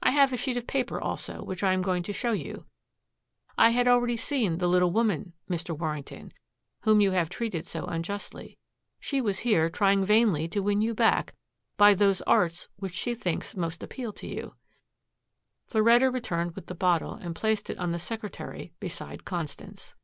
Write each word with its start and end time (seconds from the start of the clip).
I 0.00 0.12
have 0.12 0.32
a 0.32 0.36
sheet 0.36 0.56
of 0.56 0.68
paper, 0.68 1.00
also, 1.00 1.42
which 1.42 1.64
I 1.64 1.72
am 1.72 1.82
going 1.82 2.04
to 2.04 2.12
show 2.12 2.30
you. 2.30 2.66
I 3.58 3.70
had 3.70 3.88
already 3.88 4.16
seen 4.16 4.58
the 4.58 4.68
little 4.68 4.92
woman, 4.92 5.32
Mr. 5.50 5.76
Warrington, 5.76 6.32
whom 6.82 7.00
you 7.00 7.10
have 7.10 7.28
treated 7.28 7.66
so 7.66 7.84
unjustly. 7.86 8.58
She 9.00 9.20
was 9.20 9.40
here 9.40 9.68
trying 9.68 10.04
vainly 10.04 10.46
to 10.50 10.62
win 10.62 10.82
you 10.82 10.94
back 10.94 11.34
by 11.76 11.94
those 11.94 12.22
arts 12.22 12.68
which 12.76 12.94
she 12.94 13.12
thinks 13.16 13.56
must 13.56 13.82
appeal 13.82 14.12
to 14.12 14.28
you." 14.28 14.54
Floretta 15.66 16.12
returned 16.12 16.54
with 16.54 16.66
the 16.66 16.76
bottle 16.76 17.14
and 17.14 17.34
placed 17.34 17.68
it 17.68 17.76
on 17.80 17.90
the 17.90 17.98
secretary 17.98 18.72
beside 18.78 19.24
Constance. 19.24 19.96